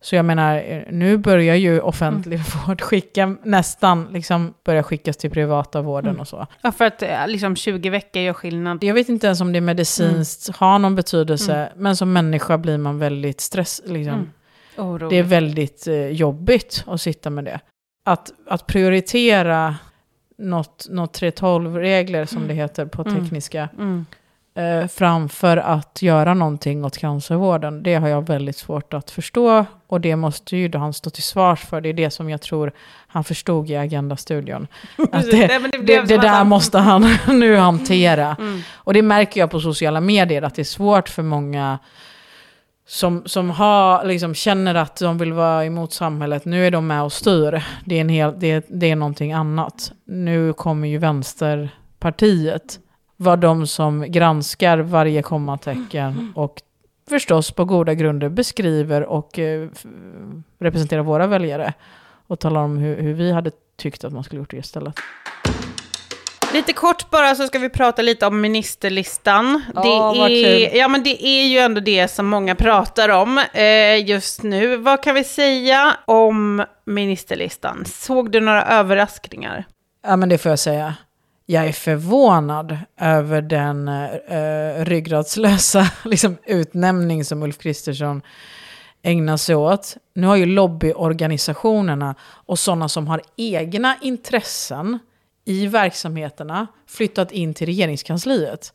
[0.00, 5.30] Så jag menar, eh, nu börjar ju offentlig vård skicka, nästan liksom börja skickas till
[5.30, 6.20] privata vården Mm.
[6.20, 6.46] och så.
[6.62, 8.84] Ja, för att eh, liksom 20 veckor gör skillnad.
[8.84, 12.98] Jag vet inte ens om det medicinskt har någon betydelse, men som människa blir man
[12.98, 14.30] väldigt stress, liksom.
[14.78, 14.90] Mm.
[14.90, 15.10] Orolig.
[15.10, 17.60] Det är väldigt eh, jobbigt att sitta med det.
[18.04, 19.76] Att, att prioritera
[20.38, 23.14] något, något 3.12-regler som det heter på Mm.
[23.24, 24.06] tekniska, Mm.
[24.54, 29.64] eh, framför att göra någonting åt cancervården, det har jag väldigt svårt att förstå.
[29.86, 31.80] Och det måste ju då han stå till svars för.
[31.80, 32.72] Det är det som jag tror
[33.06, 34.66] han förstod i Agenda-studion.
[35.12, 38.36] Att det, Nej, det, det att där han- måste han nu hantera.
[38.38, 38.60] Mm.
[38.74, 41.78] Och det märker jag på sociala medier, att det är svårt för många
[42.86, 46.44] som, som har, liksom, känner att de vill vara emot samhället.
[46.44, 47.64] Nu är de med och styr.
[47.84, 49.92] Det är, en hel, det, det är någonting annat.
[50.04, 52.78] Nu kommer ju Vänsterpartiet
[53.16, 56.62] vara de som granskar varje kommatecken och
[57.08, 59.68] förstås på goda grunder beskriver och eh,
[60.58, 61.74] representerar våra väljare
[62.26, 64.94] och talar om hur, hur vi hade tyckt att man skulle gjort det istället.
[66.56, 69.64] Lite kort bara så ska vi prata lite om ministerlistan.
[69.74, 70.78] Ja, det, är, kul.
[70.78, 74.76] ja, men det är ju ändå det som många pratar om eh, just nu.
[74.76, 77.84] Vad kan vi säga om ministerlistan?
[77.86, 79.64] Såg du några överraskningar?
[80.06, 80.94] Ja, men det får jag säga.
[81.46, 88.22] Jag är förvånad över den eh, ryggradslösa liksom, utnämning som Ulf Kristersson
[89.02, 89.96] ägnar sig åt.
[90.14, 94.98] Nu har ju lobbyorganisationerna och sådana som har egna intressen
[95.48, 98.72] i verksamheterna flyttat in till regeringskansliet.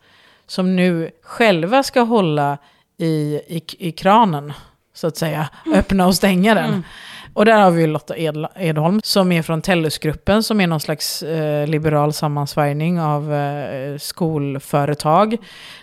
[0.48, 2.58] Som nu själva ska hålla
[2.98, 4.54] i, i, i kranen,
[4.94, 6.70] så att säga, öppna och stänga den.
[6.70, 6.84] Mm.
[7.34, 11.24] Och där har vi Lotta Ed Edholm som är från Tellusgruppen som är någon slags
[11.24, 15.38] eh, liberal sammansvärjning av eh, skolföretag.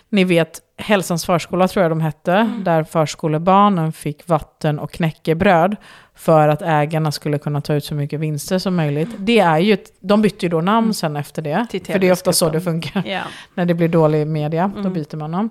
[0.09, 2.63] Ni vet Hälsans förskola tror jag de hette, Mm.
[2.63, 5.75] där förskolebarnen fick vatten och knäckebröd
[6.15, 9.09] för att ägarna skulle kunna ta ut så mycket vinster som möjligt.
[9.17, 11.85] Det är ju, de bytte ju då namn sen efter det, Mm.
[11.85, 13.03] För det är ofta så det funkar.
[13.05, 13.21] Ja.
[13.55, 14.93] När det blir dålig media, då Mm.
[14.93, 15.49] byter man namn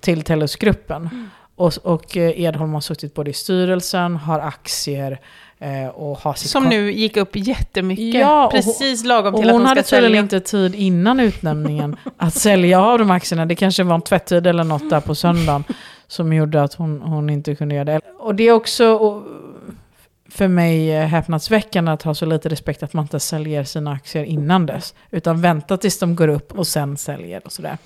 [0.00, 1.30] till Tellusgruppen.
[1.60, 5.20] Och, och Edholm har suttit både i styrelsen, har aktier
[5.58, 8.20] eh, och har sitt Som nu gick upp jättemycket.
[8.20, 10.38] Ja, och hon- Precis lagom till att hon hon hade ska tydligen sälja.
[10.38, 13.46] inte tid innan utnämningen att sälja av de aktierna.
[13.46, 15.64] Det kanske var en tvättid eller något där på söndagen
[16.06, 18.00] som gjorde att hon, hon inte kunde göra det.
[18.18, 19.22] Och det är också och,
[20.30, 24.24] för mig eh, häpnadsväckande att ha så lite respekt att man inte säljer sina aktier
[24.24, 24.94] innan dess.
[25.10, 27.78] Utan vänta tills de går upp och sen säljer och sådär.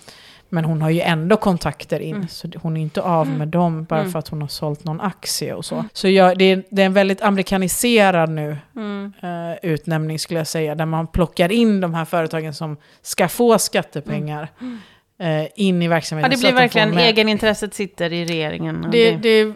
[0.54, 2.28] Men hon har ju ändå kontakter in, Mm.
[2.28, 4.12] så det- hon är inte av med dem bara Mm.
[4.12, 5.84] för att hon har sålt någon aktie och så.
[5.92, 9.12] Så jag, det, är, det är en väldigt amerikaniserad nu Mm.
[9.22, 13.58] eh, utnämning skulle jag säga, där man plockar in de här företagen som ska få
[13.58, 14.48] skattepengar
[15.20, 16.30] eh, in i Ja, verksamheten.
[16.30, 18.86] det så blir de verkligen med- egenintresset sitter i regeringen.
[18.92, 19.54] Det, det, det,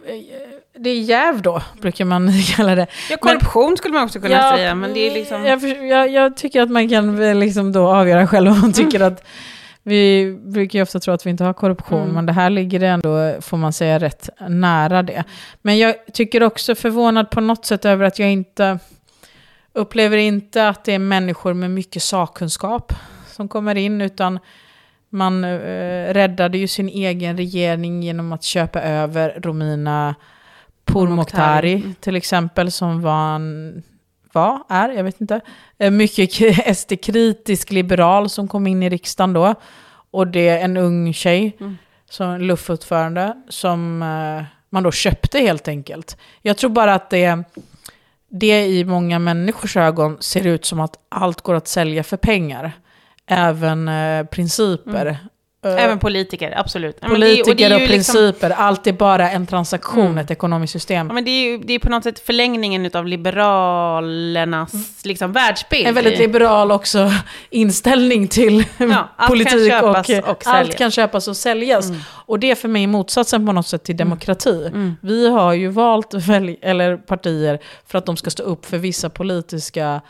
[0.78, 2.86] det är jäv då, brukar man kalla det.
[3.10, 5.44] ja, korruption skulle man också kunna Ja, säga, men det är liksom...
[5.44, 9.24] Jag, jag, jag tycker att man kan liksom då avgöra själv om man tycker att
[9.88, 12.14] vi brukar ju ofta tro att vi inte har korruption, Mm.
[12.14, 15.24] men det här ligger ändå, får man säga, rätt nära det.
[15.62, 18.78] Men jag tycker också förvånad på något sätt över att jag inte
[19.72, 22.92] upplever inte att det är människor med mycket sakkunskap
[23.26, 24.38] som kommer in, utan
[25.10, 30.14] man eh, räddade ju sin egen regering genom att köpa över Romina
[30.84, 31.94] Pourmokhtari Pourmokhtari.
[32.00, 33.82] till exempel, som var en
[34.32, 35.40] var, är, jag vet inte,
[35.78, 36.30] en mycket
[36.78, 39.54] SD-kritisk liberal som kom in i riksdagen då.
[40.10, 41.76] Och det är en ung tjej, Mm.
[42.10, 46.16] som luftordförande, som eh, man då köpte helt enkelt.
[46.42, 47.44] Jag tror bara att det,
[48.30, 52.72] det i många människors ögon ser ut som att allt går att sälja för pengar.
[53.26, 55.06] Även eh, principer.
[55.06, 55.16] Eh,
[55.62, 57.00] Även politiker, absolut.
[57.00, 60.18] Det politiker det och, liksom- principer, allt är bara en transaktion, Mm.
[60.18, 61.06] ett ekonomiskt system.
[61.06, 64.72] Ja, men det är ju det är på något sätt förlängningen av liberalernas
[65.04, 65.86] liksom, världsbild.
[65.86, 67.10] En väldigt liberal också
[67.50, 71.88] inställning till Ja, politik köpas och, och allt kan köpas och säljas.
[71.88, 72.00] Mm.
[72.26, 74.66] Och det är för mig motsatsen på något sätt till demokrati.
[74.66, 74.96] Mm.
[75.00, 79.10] Vi har ju valt välj- eller partier för att de ska stå upp för vissa
[79.10, 80.00] politiska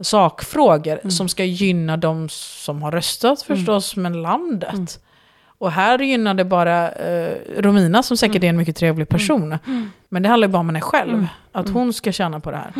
[0.00, 1.10] sakfrågor Mm.
[1.10, 4.72] som ska gynna de som har röstat förstås, men landet.
[4.72, 4.86] Mm.
[5.58, 9.58] Och här gynnar det bara eh, Romina som säkert är en mycket trevlig person.
[10.08, 11.26] Men det handlar ju bara om henne själv, Mm.
[11.52, 12.72] att hon ska tjäna på det här.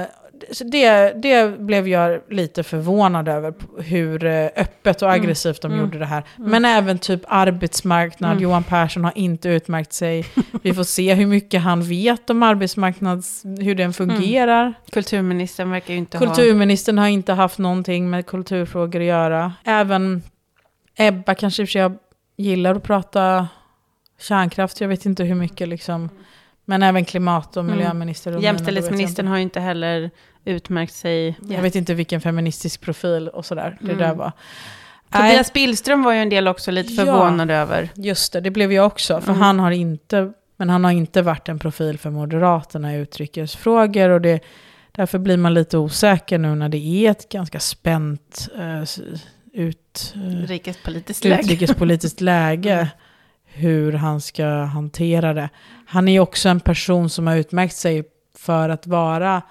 [0.00, 0.06] Eh,
[0.64, 5.84] det, det blev jag lite förvånad över, hur eh, öppet och aggressivt de Mm.
[5.84, 6.24] gjorde det här.
[6.36, 8.42] Men även typ arbetsmarknad, Mm.
[8.42, 10.24] Johan Persson har inte utmärkt sig.
[10.62, 14.74] Vi får se hur mycket han vet om arbetsmarknads, hur den fungerar.
[14.92, 16.26] Kulturministern verkar ju inte ha...
[16.26, 19.52] Kulturministern har inte haft någonting med kulturfrågor att göra.
[19.64, 20.22] Även
[20.98, 21.96] Ebba kanske i och för sig jag
[22.36, 23.48] gillar att prata
[24.20, 26.08] kärnkraft, jag vet inte hur mycket liksom.
[26.68, 27.76] Men även klimat och Mm.
[27.76, 28.32] miljöminister.
[28.32, 30.10] Jag Jämställdhetsministern har ju inte heller
[30.44, 31.36] utmärkt sig.
[31.48, 33.98] Jag vet inte vilken feministisk profil och sådär det Mm.
[33.98, 34.32] där var.
[35.12, 37.04] Tobias Billström var ju en del också lite Ja.
[37.04, 37.88] förvånade över.
[37.94, 39.20] just det, det blev jag också.
[39.20, 39.42] För Mm.
[39.42, 44.08] han har inte, men han har inte varit en profil för Moderaterna i utrikesfrågor.
[44.10, 44.40] Och det,
[44.92, 48.48] därför blir man lite osäker nu när det är ett ganska spänt
[48.82, 49.00] s-
[49.52, 51.40] ut, Utrikespolitiskt läge.
[51.42, 52.88] utrikespolitiskt läge
[53.56, 55.48] hur han ska hantera det.
[55.86, 58.04] Han är ju också en person som har utmärkt sig
[58.38, 59.42] för att vara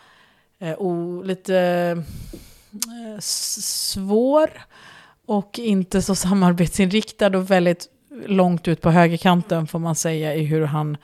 [0.59, 1.57] eh, o, lite
[2.73, 4.49] eh, svår
[5.25, 7.87] och inte så samarbetsinriktad och väldigt
[8.25, 10.97] långt ut på högerkanten får man säga i hur han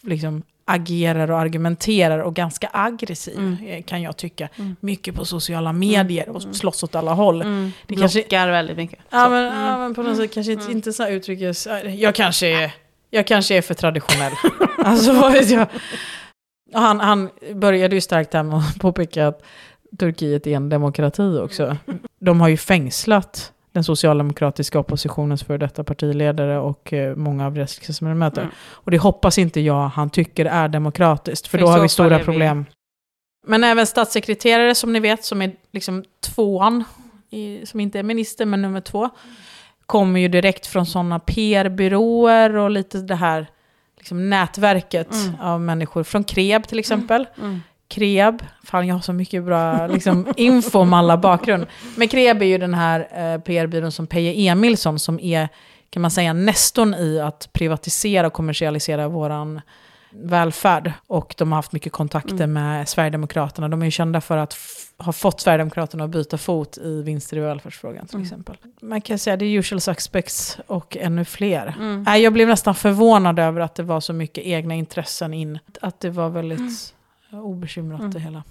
[0.00, 3.56] liksom agerar och argumenterar och ganska aggressiv Mm.
[3.66, 4.48] eh, kan jag tycka.
[4.56, 4.76] Mm.
[4.80, 6.54] Mycket på sociala medier och Mm.
[6.54, 7.42] slåss åt alla håll.
[7.42, 7.72] Mm.
[7.86, 8.98] Det kanske- Blockar väldigt mycket.
[9.10, 9.58] Ja men, Mm.
[9.66, 10.76] ja men på något sätt kanske inte, Mm.
[10.76, 11.68] inte så uttryckes...
[11.96, 12.70] Jag kanske är,
[13.10, 14.32] jag kanske är för traditionell.
[14.78, 15.66] alltså vad vet jag.
[16.74, 19.42] Han, han började ju starkt här med att påpeka att
[19.98, 21.76] Turkiet är en demokrati också.
[22.20, 27.74] De har ju fängslat den socialdemokratiska oppositionens för detta partiledare och eh, många av deras
[27.78, 28.40] riksdagsledamöter.
[28.42, 28.52] Mm.
[28.70, 32.14] Och det hoppas inte jag han tycker är demokratiskt, för För då har vi stora
[32.14, 32.64] är vi- problem.
[33.46, 36.84] Men även statssekreterare som ni vet, som är liksom tvåan,
[37.30, 39.08] i, som inte är minister men nummer två,
[39.86, 43.46] kommer ju direkt från sådana PR-byråer och lite det här
[43.96, 45.40] liksom nätverket Mm.
[45.40, 46.02] av människor.
[46.04, 47.26] Från Kreb till exempel.
[47.38, 47.60] Mm.
[47.88, 51.66] Kreab, fan jag har så mycket bra liksom, info om alla bakgrund.
[51.96, 55.48] Men Kreab är ju den här eh, PR-byrån som Peje Emilsson som är,
[55.90, 59.60] kan man säga, nestorn i att privatisera och kommersialisera våran
[60.10, 60.92] välfärd.
[61.06, 62.52] Och de har haft mycket kontakter mm.
[62.52, 63.68] med Sverigedemokraterna.
[63.68, 64.56] De är ju kända för att
[64.98, 68.24] ha fått Sverigedemokraterna att byta fot i vinster i välfärdsfrågan till mm.
[68.26, 68.56] exempel.
[68.80, 71.74] Man kan säga det är usual suspects och ännu fler.
[71.78, 72.22] Mm.
[72.22, 75.58] Jag blev nästan förvånad över att det var så mycket egna intressen in.
[75.80, 76.94] Att det var väldigt
[77.32, 77.44] mm.
[77.44, 78.22] obekymrat det mm.
[78.22, 78.42] hela.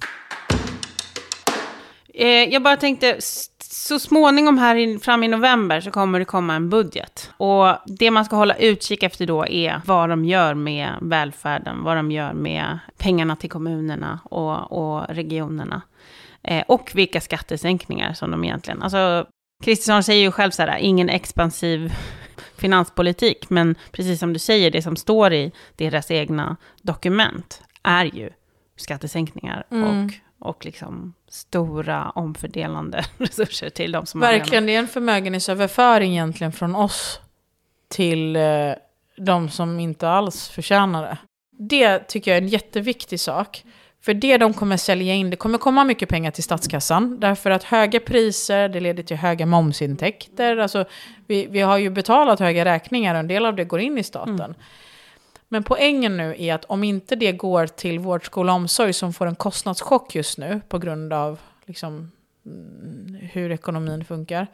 [2.17, 3.17] Eh, jag bara tänkte,
[3.59, 7.31] så småningom här in, fram i november så kommer det komma en budget.
[7.37, 11.97] Och det man ska hålla utkik efter då är vad de gör med välfärden, vad
[11.97, 15.81] de gör med pengarna till kommunerna och, och regionerna.
[16.43, 18.81] Eh, och vilka skattesänkningar som de egentligen...
[18.81, 19.25] Alltså,
[19.63, 21.93] Kristersson säger ju själv så här, ingen expansiv
[22.57, 28.29] finanspolitik, men precis som du säger, det som står i deras egna dokument är ju
[28.75, 30.05] skattesänkningar mm.
[30.05, 36.11] och och liksom stora omfördelande resurser till de som Verkligen, har det är en förmögenhetsöverföring
[36.11, 37.19] egentligen från oss
[37.87, 38.41] till eh,
[39.17, 41.17] de som inte alls förtjänar det.
[41.51, 43.63] Det tycker jag är en jätteviktig sak.
[44.01, 47.19] För det de kommer sälja in, det kommer komma mycket pengar till statskassan.
[47.19, 50.57] Därför att höga priser, det leder till höga momsintäkter.
[50.57, 50.85] Alltså,
[51.27, 54.03] vi, vi har ju betalat höga räkningar och en del av det går in i
[54.03, 54.39] staten.
[54.39, 54.55] Mm.
[55.47, 59.13] Men poängen nu är att om inte det går till vård, skola och omsorg som
[59.13, 62.11] får en kostnadschock just nu på grund av liksom,
[62.45, 64.47] mm, hur ekonomin funkar,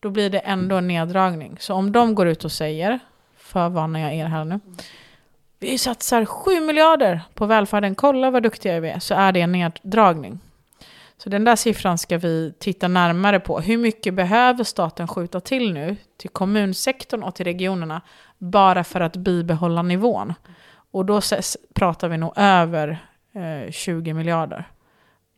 [0.00, 1.56] då blir det ändå en neddragning.
[1.60, 2.98] Så om de går ut och säger,
[3.36, 4.60] förvarnar jag er här nu,
[5.58, 9.52] vi satsar 7 miljarder på välfärden, kolla vad duktiga vi är, så är det en
[9.52, 10.40] neddragning.
[11.18, 13.60] Så den där siffran ska vi titta närmare på.
[13.60, 18.02] Hur mycket behöver staten skjuta till nu till kommunsektorn och till regionerna
[18.38, 20.34] bara för att bibehålla nivån?
[20.90, 21.20] Och då
[21.74, 22.98] pratar vi nog över
[23.32, 24.64] eh, 20 miljarder.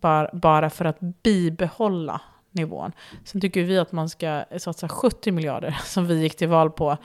[0.00, 2.92] Bara, bara för att bibehålla nivån.
[3.24, 6.96] Sen tycker vi att man ska satsa 70 miljarder som vi gick till val på.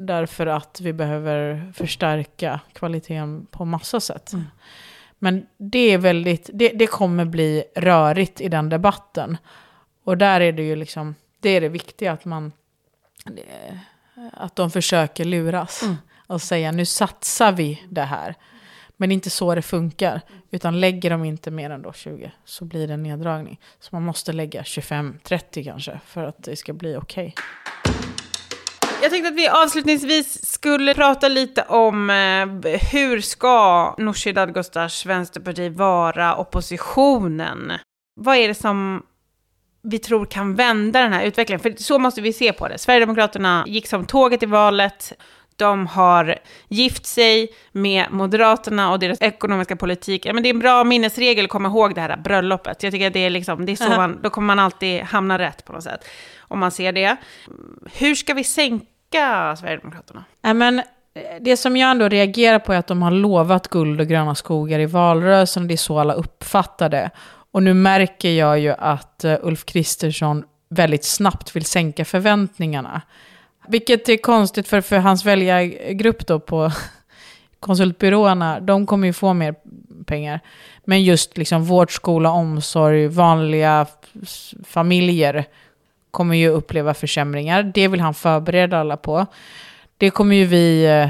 [0.00, 4.32] Därför att vi behöver förstärka kvaliteten på massa sätt.
[4.32, 4.44] Mm.
[5.18, 9.36] Men det är väldigt, det, det kommer bli rörigt i den debatten.
[10.04, 12.52] Och där är det ju liksom, det är det viktiga att man,
[14.32, 15.82] att de försöker luras.
[15.82, 15.96] Mm.
[16.26, 18.34] Och säga nu satsar vi det här.
[18.96, 20.20] Men det är inte så det funkar.
[20.50, 23.60] Utan lägger de inte mer än då 20 så blir det en neddragning.
[23.80, 27.34] Så man måste lägga 25-30 kanske för att det ska bli okej.
[27.36, 27.44] Okay.
[29.02, 35.72] Jag tänkte att vi avslutningsvis skulle prata lite om eh, hur ska Nooshi Dadgostars vänsterparti
[35.72, 37.72] vara oppositionen?
[38.20, 39.02] Vad är det som
[39.84, 41.60] vi tror kan vända den här utvecklingen?
[41.60, 42.78] För så måste vi se på det.
[42.78, 45.12] Sverigedemokraterna gick som tåget i valet.
[45.56, 50.26] De har gift sig med Moderaterna och deras ekonomiska politik.
[50.26, 52.82] Ja, men det är en bra minnesregel att komma ihåg det här bröllopet.
[52.82, 55.38] Jag tycker att det är, liksom, det är så man, då kommer man alltid hamna
[55.38, 56.04] rätt på något sätt.
[56.38, 57.16] Om man ser det.
[57.92, 60.24] Hur ska vi sänka Sverigedemokraterna?
[60.40, 60.84] Men eh,
[61.40, 64.78] det som jag ändå reagerar på är att de har lovat guld och gröna skogar
[64.78, 65.68] i valrörelsen.
[65.68, 67.10] Det är så alla uppfattar det.
[67.54, 73.02] Och nu märker jag ju att eh, Ulf Kristersson väldigt snabbt vill sänka förväntningarna.
[73.68, 76.72] Vilket är konstigt för, för hans väljargrupp då på
[77.60, 79.54] konsultbyråerna, de kommer ju få mer
[80.06, 80.40] pengar.
[80.84, 83.86] Men just liksom vård, skola, omsorg, vanliga
[84.64, 85.44] familjer
[86.10, 87.62] kommer ju uppleva försämringar.
[87.62, 89.26] Det vill han förbereda alla på.
[89.98, 91.08] Det kommer ju vi eh,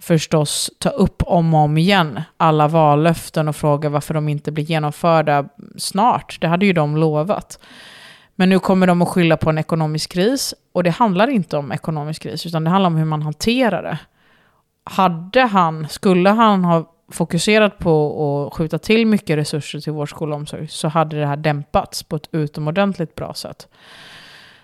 [0.00, 4.64] förstås ta upp om och om igen, alla vallöften och fråga varför de inte blir
[4.64, 6.38] genomförda snart.
[6.40, 7.58] Det hade ju de lovat.
[8.34, 11.72] Men nu kommer de att skylla på en ekonomisk kris och det handlar inte om
[11.72, 13.98] ekonomisk kris utan det handlar om hur man hanterar det.
[14.84, 20.34] Hade han, skulle han ha fokuserat på att skjuta till mycket resurser till vår skola
[20.34, 23.68] och omsorg så hade det här dämpats på ett utomordentligt bra sätt.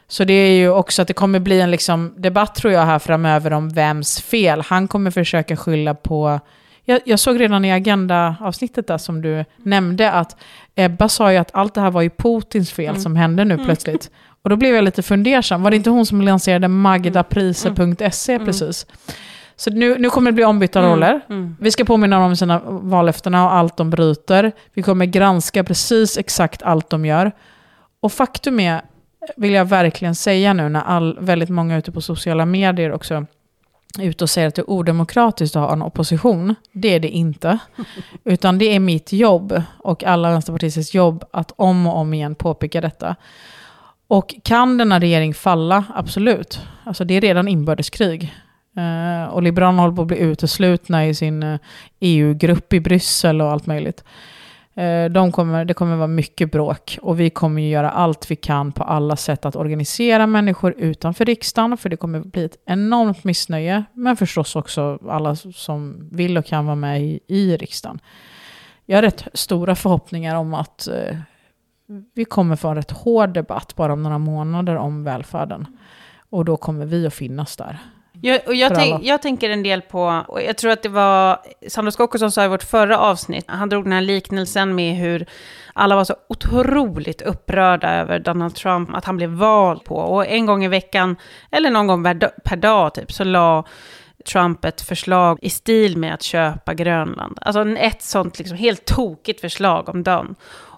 [0.09, 2.99] Så det är ju också att det kommer bli en liksom debatt tror jag här
[2.99, 4.61] framöver om vems fel.
[4.61, 6.41] Han kommer försöka skylla på
[6.89, 10.37] jag, jag, såg redan i Agenda-avsnittet där som du nämnde att
[10.75, 13.01] Ebba sa ju att allt det här var ju Putins fel mm.
[13.01, 13.67] som hände nu mm.
[13.67, 14.11] plötsligt.
[14.43, 15.63] Och då blev jag lite fundersam.
[15.63, 18.47] Var det inte hon som lanserade magdapriser.se mm.
[18.47, 18.87] precis?
[19.57, 20.91] Så nu, nu kommer det bli ombytta mm.
[20.91, 21.21] roller.
[21.29, 21.57] Mm.
[21.61, 24.53] Vi ska påminna dem om sina vallöftena och allt de bryter.
[24.75, 27.33] Vi kommer granska precis exakt allt de gör.
[28.01, 28.83] Och faktum är
[29.37, 33.27] vill jag verkligen säga nu när all, väldigt många ute på sociala medier också
[33.99, 36.55] är ute och säger att det är odemokratiskt att ha en opposition.
[36.73, 37.59] Det är det inte.
[38.25, 42.81] Utan det är mitt jobb och alla vänsterpartisters jobb att om och om igen påpeka
[42.81, 43.17] detta.
[44.09, 45.85] Och kan denna regering falla?
[45.95, 46.61] Absolut.
[46.85, 48.35] Alltså det är redan inbördeskrig.
[48.79, 51.59] Uh, och Liberalerna håller på att bli uteslutna i sin
[52.01, 54.05] EU-grupp i Bryssel och allt möjligt.
[54.77, 58.37] Eh, de kommer, det kommer vara mycket bråk och vi kommer ju göra allt vi
[58.37, 63.25] kan på alla sätt att organisera människor utanför riksdagen, för det kommer bli ett enormt
[63.25, 67.99] missnöje, men förstås också alla som vill och kan vara med i, i riksdagen.
[68.87, 71.17] Jag har rätt stora förhoppningar om att eh,
[72.15, 75.67] vi kommer få en rätt hård debatt bara om några månader om välfärden.
[76.31, 77.79] Och då kommer vi att finnas där.
[78.23, 81.39] Jag, och jag, tänk, jag, tänker en del på, och jag tror att det var
[81.69, 85.27] Sandro Scocco som sa i vårt förra avsnitt, han drog den här liknelsen med hur
[85.73, 89.97] alla var så otroligt upprörda över Donald Trump, att han blev vald på.
[89.97, 91.17] Och en gång i veckan,
[91.51, 92.05] eller någon gång
[92.45, 93.65] per dag typ, så la
[94.27, 97.39] Trump ett förslag i stil med att köpa Grönland.
[97.41, 100.35] Alltså ett sånt liksom helt tokigt förslag om dagen.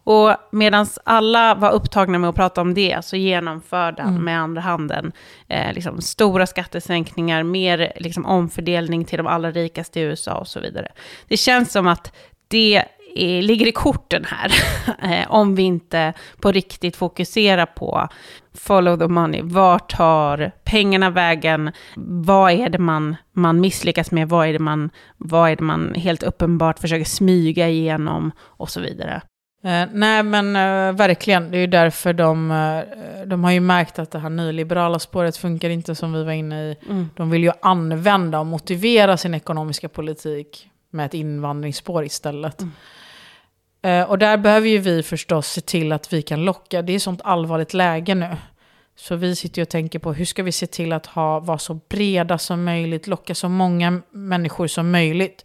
[0.09, 4.25] Och medan alla var upptagna med att prata om det, så genomförde han mm.
[4.25, 5.13] med andra handen
[5.49, 10.61] eh, liksom stora skattesänkningar, mer liksom omfördelning till de allra rikaste i USA och så
[10.61, 10.89] vidare.
[11.29, 12.13] Det känns som att
[12.49, 12.85] det
[13.15, 14.53] är, ligger i korten här,
[15.23, 18.09] eh, om vi inte på riktigt fokuserar på
[18.55, 19.43] follow the money.
[19.43, 21.73] Vart tar pengarna vägen?
[22.25, 24.29] Vad är det man, man misslyckas med?
[24.29, 28.33] Vad är, det man, vad är det man helt uppenbart försöker smyga igenom?
[28.41, 29.23] Och så vidare.
[29.63, 33.99] Eh, nej men eh, verkligen, det är ju därför de, eh, de har ju märkt
[33.99, 36.77] att det här nyliberala spåret funkar inte som vi var inne i.
[36.89, 37.11] Mm.
[37.17, 42.61] De vill ju använda och motivera sin ekonomiska politik med ett invandringsspår istället.
[42.61, 42.73] Mm.
[43.83, 46.99] Eh, och där behöver ju vi förstås se till att vi kan locka, det är
[46.99, 48.37] sånt allvarligt läge nu.
[48.97, 51.75] Så vi sitter och tänker på hur ska vi se till att ha, vara så
[51.89, 55.45] breda som möjligt, locka så många människor som möjligt.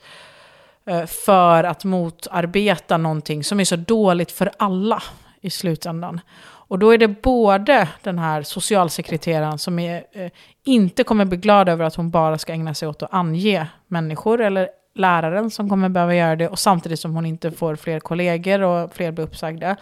[0.85, 5.03] Eh, för att motarbeta någonting som är så dåligt för alla
[5.41, 6.21] i slutändan.
[6.41, 10.31] Och då är det både den här socialsekreteraren som är, eh,
[10.63, 14.41] inte kommer bli glad över att hon bara ska ägna sig åt att ange människor,
[14.41, 18.61] eller läraren som kommer behöva göra det, och samtidigt som hon inte får fler kollegor
[18.61, 19.75] och fler blir uppsagda.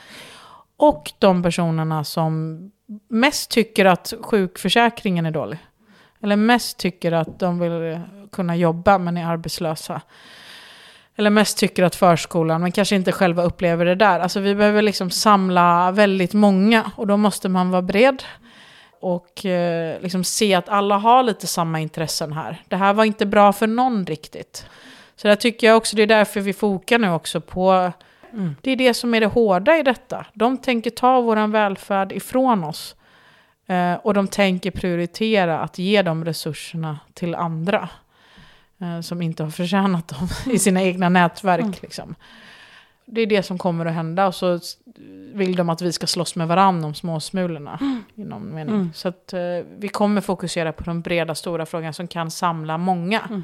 [0.78, 2.60] Och de personerna som
[3.10, 5.60] mest tycker att sjukförsäkringen är dålig.
[6.24, 8.00] Eller mest tycker att de vill
[8.32, 10.02] kunna jobba men är arbetslösa
[11.22, 14.20] eller mest tycker att förskolan, men kanske inte själva upplever det där.
[14.20, 18.24] Alltså vi behöver liksom samla väldigt många och då måste man vara beredd
[19.00, 22.62] och eh, liksom se att alla har lite samma intressen här.
[22.68, 24.66] Det här var inte bra för någon riktigt.
[25.16, 27.92] Så där tycker jag också, det är därför vi fokar nu också på,
[28.34, 28.56] mm.
[28.62, 30.26] det är det som är det hårda i detta.
[30.34, 32.96] De tänker ta vår välfärd ifrån oss.
[33.68, 37.90] Eh, och de tänker prioritera att ge de resurserna till andra.
[38.82, 41.62] Eh, som inte har förtjänat dem i sina egna nätverk.
[41.62, 41.76] Mm.
[41.82, 42.16] Liksom.
[43.06, 44.60] Det är det som kommer att hända och så
[45.34, 47.78] vill de att vi ska slåss med varandra om småsmulorna.
[47.82, 48.04] Mm.
[48.16, 48.76] I någon mening.
[48.76, 48.94] Mm.
[48.94, 49.40] Så att, eh,
[49.78, 53.22] vi kommer fokusera på de breda stora frågorna som kan samla många.
[53.30, 53.44] Mm.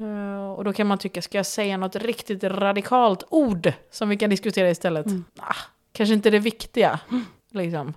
[0.00, 4.16] Uh, och då kan man tycka, ska jag säga något riktigt radikalt ord som vi
[4.16, 5.06] kan diskutera istället?
[5.06, 5.24] Mm.
[5.38, 5.54] Ah,
[5.92, 7.00] kanske inte det viktiga.
[7.10, 7.24] Mm.
[7.50, 7.94] Liksom.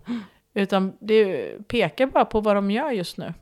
[0.53, 3.33] Utan det pekar bara på vad de gör just nu.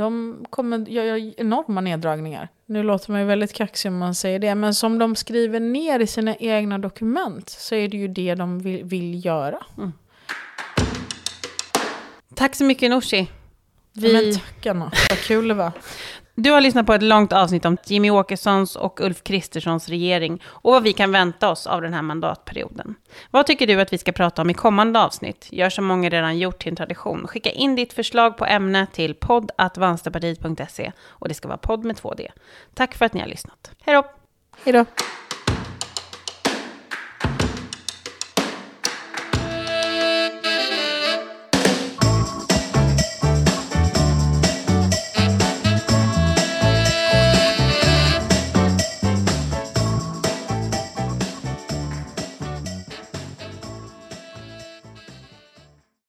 [0.00, 2.48] De kommer göra enorma neddragningar.
[2.66, 6.00] Nu låter man ju väldigt kaxig om man säger det, men som de skriver ner
[6.00, 9.58] i sina egna dokument så är det ju det de vill, vill göra.
[9.78, 9.92] Mm.
[12.34, 13.30] Tack så mycket Nooshi.
[13.92, 14.12] Vi...
[14.12, 15.72] Men tack Anna, vad kul det var.
[16.42, 20.72] Du har lyssnat på ett långt avsnitt om Jimmy Åkessons och Ulf Kristerssons regering och
[20.72, 22.94] vad vi kan vänta oss av den här mandatperioden.
[23.30, 25.48] Vad tycker du att vi ska prata om i kommande avsnitt?
[25.50, 27.26] Gör som många redan gjort till en tradition.
[27.26, 32.26] Skicka in ditt förslag på ämne till podd.vansterpartiet.se och det ska vara podd med 2D.
[32.74, 33.70] Tack för att ni har lyssnat.
[33.84, 34.04] Hej då!
[34.64, 34.84] Hej då!